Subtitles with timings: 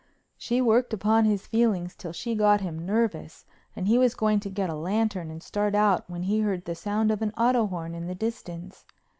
[0.35, 4.49] She worked upon his feelings till she got him nervous and he was going to
[4.49, 7.93] get a lantern and start out when he heard the sound of an auto horn
[7.93, 8.83] in the distance.